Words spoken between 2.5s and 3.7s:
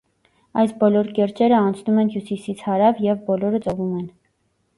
հարավ, և բոլորը